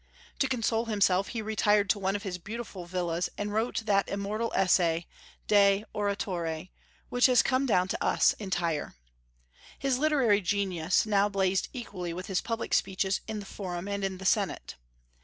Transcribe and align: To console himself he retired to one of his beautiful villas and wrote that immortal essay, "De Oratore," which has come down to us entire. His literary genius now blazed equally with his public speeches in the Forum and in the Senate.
To 0.39 0.47
console 0.47 0.85
himself 0.85 1.27
he 1.27 1.43
retired 1.43 1.87
to 1.91 1.99
one 1.99 2.15
of 2.15 2.23
his 2.23 2.39
beautiful 2.39 2.85
villas 2.85 3.29
and 3.37 3.53
wrote 3.53 3.83
that 3.85 4.07
immortal 4.09 4.51
essay, 4.55 5.05
"De 5.47 5.85
Oratore," 5.93 6.71
which 7.09 7.27
has 7.27 7.43
come 7.43 7.67
down 7.67 7.87
to 7.89 8.03
us 8.03 8.33
entire. 8.39 8.95
His 9.77 9.99
literary 9.99 10.41
genius 10.41 11.05
now 11.05 11.29
blazed 11.29 11.67
equally 11.71 12.13
with 12.13 12.25
his 12.25 12.41
public 12.41 12.73
speeches 12.73 13.21
in 13.27 13.39
the 13.41 13.45
Forum 13.45 13.87
and 13.87 14.03
in 14.03 14.17
the 14.17 14.25
Senate. 14.25 14.75